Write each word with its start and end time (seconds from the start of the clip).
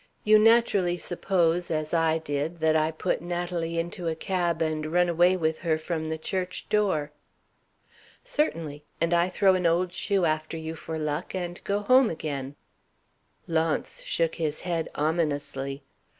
You 0.23 0.39
naturally 0.39 0.97
suppose, 0.97 1.69
as 1.69 1.93
I 1.93 2.17
did, 2.17 2.59
that 2.59 2.75
I 2.75 2.89
put 2.89 3.21
Natalie 3.21 3.77
into 3.77 4.07
a 4.07 4.15
cab, 4.15 4.59
and 4.59 4.83
run 4.91 5.07
away 5.09 5.37
with 5.37 5.59
her 5.59 5.77
from 5.77 6.09
the 6.09 6.17
church 6.17 6.65
door?" 6.69 7.11
"Certainly. 8.23 8.83
And 8.99 9.13
I 9.13 9.29
throw 9.29 9.53
an 9.53 9.67
old 9.67 9.93
shoe 9.93 10.25
after 10.25 10.57
you 10.57 10.73
for 10.73 10.97
luck, 10.97 11.35
and 11.35 11.63
go 11.63 11.81
home 11.81 12.09
again." 12.09 12.55
Launce 13.45 14.01
shook 14.01 14.33
his 14.33 14.61
head 14.61 14.89
ominously. 14.95 15.83